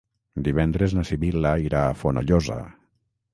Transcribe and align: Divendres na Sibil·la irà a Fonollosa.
Divendres 0.45 0.95
na 0.99 1.03
Sibil·la 1.09 1.51
irà 1.67 1.83
a 1.91 1.93
Fonollosa. 2.01 2.59